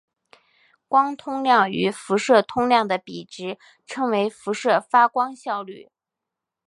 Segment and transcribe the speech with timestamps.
[0.87, 5.91] 光通量与辐射通量的比值称为辐射发光效率。